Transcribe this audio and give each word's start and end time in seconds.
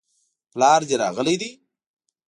پلار 0.51 0.81
دي 0.87 0.95
راغلی 1.01 1.35
دی؟ 1.41 1.49